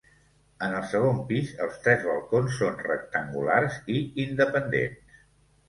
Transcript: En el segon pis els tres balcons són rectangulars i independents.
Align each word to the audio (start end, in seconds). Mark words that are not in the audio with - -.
En 0.67 0.71
el 0.77 0.87
segon 0.93 1.19
pis 1.27 1.51
els 1.65 1.77
tres 1.83 2.01
balcons 2.07 2.57
són 2.63 2.81
rectangulars 2.89 3.79
i 3.99 4.01
independents. 4.27 5.23